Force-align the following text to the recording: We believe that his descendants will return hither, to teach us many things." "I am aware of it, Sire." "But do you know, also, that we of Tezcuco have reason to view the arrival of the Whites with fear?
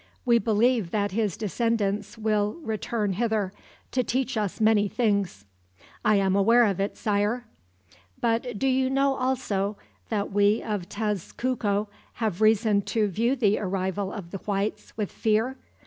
We 0.25 0.39
believe 0.39 0.89
that 0.89 1.11
his 1.11 1.37
descendants 1.37 2.17
will 2.17 2.53
return 2.63 3.13
hither, 3.13 3.53
to 3.91 4.03
teach 4.03 4.35
us 4.35 4.59
many 4.59 4.87
things." 4.87 5.45
"I 6.03 6.15
am 6.15 6.35
aware 6.35 6.65
of 6.65 6.79
it, 6.79 6.97
Sire." 6.97 7.45
"But 8.19 8.57
do 8.57 8.65
you 8.67 8.89
know, 8.89 9.13
also, 9.13 9.77
that 10.09 10.31
we 10.31 10.63
of 10.63 10.89
Tezcuco 10.89 11.85
have 12.13 12.41
reason 12.41 12.81
to 12.81 13.09
view 13.09 13.35
the 13.35 13.59
arrival 13.59 14.11
of 14.11 14.31
the 14.31 14.39
Whites 14.39 14.91
with 14.97 15.11
fear? 15.11 15.55